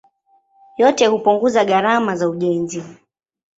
[0.77, 2.83] Yote hupunguza gharama za ujenzi.